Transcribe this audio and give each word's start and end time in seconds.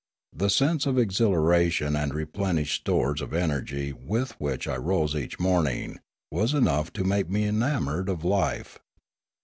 The 0.35 0.49
sense 0.49 0.87
of 0.87 0.97
exhilaration 0.97 1.95
and 1.95 2.11
re 2.11 2.25
plenished 2.25 2.73
stores 2.77 3.21
of 3.21 3.35
energy 3.35 3.93
with 3.93 4.31
which 4.41 4.67
I 4.67 4.75
rose 4.75 5.13
each 5.15 5.37
morning 5.39 5.99
was 6.31 6.55
enough 6.55 6.91
to 6.93 7.03
make 7.03 7.29
me 7.29 7.43
enamoured 7.45 8.09
of 8.09 8.25
life. 8.25 8.79